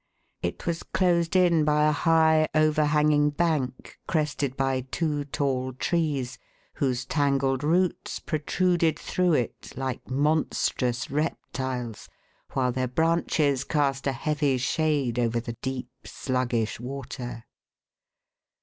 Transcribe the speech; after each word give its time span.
It 0.41 0.65
was 0.65 0.81
closed 0.81 1.35
in 1.35 1.63
by 1.63 1.83
a 1.85 1.91
high 1.91 2.47
overhanging 2.55 3.29
bank, 3.29 3.99
crested 4.07 4.57
by 4.57 4.81
two 4.89 5.25
tall 5.25 5.73
trees, 5.73 6.39
whose 6.73 7.05
tangled 7.05 7.63
roots 7.63 8.17
protruded 8.17 8.97
through 8.97 9.33
it 9.33 9.73
like 9.77 10.09
monstrous 10.09 11.11
reptiles, 11.11 12.09
while 12.53 12.71
their 12.71 12.87
branches 12.87 13.63
cast 13.63 14.07
a 14.07 14.11
heavy 14.11 14.57
shade 14.57 15.19
over 15.19 15.39
the 15.39 15.53
deep, 15.61 15.91
sluggish 16.05 16.79
water. 16.79 17.43